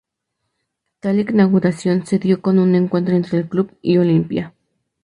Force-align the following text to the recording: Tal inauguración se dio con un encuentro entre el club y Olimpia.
Tal 0.99 1.19
inauguración 1.19 2.07
se 2.07 2.17
dio 2.17 2.41
con 2.41 2.57
un 2.57 2.73
encuentro 2.73 3.15
entre 3.15 3.37
el 3.37 3.47
club 3.47 3.77
y 3.83 3.99
Olimpia. 3.99 4.55